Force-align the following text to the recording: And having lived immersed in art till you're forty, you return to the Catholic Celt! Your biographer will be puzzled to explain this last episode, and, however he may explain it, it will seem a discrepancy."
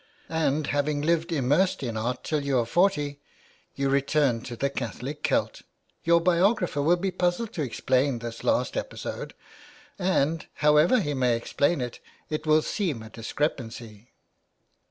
And 0.29 0.65
having 0.65 1.03
lived 1.03 1.31
immersed 1.31 1.83
in 1.83 1.95
art 1.95 2.23
till 2.23 2.41
you're 2.43 2.65
forty, 2.65 3.19
you 3.75 3.87
return 3.87 4.41
to 4.45 4.55
the 4.55 4.71
Catholic 4.71 5.21
Celt! 5.21 5.61
Your 6.05 6.19
biographer 6.19 6.81
will 6.81 6.95
be 6.95 7.11
puzzled 7.11 7.53
to 7.53 7.61
explain 7.61 8.17
this 8.17 8.43
last 8.43 8.75
episode, 8.75 9.35
and, 9.99 10.47
however 10.55 11.01
he 11.01 11.13
may 11.13 11.35
explain 11.37 11.81
it, 11.81 11.99
it 12.31 12.47
will 12.47 12.63
seem 12.63 13.03
a 13.03 13.11
discrepancy." 13.11 14.09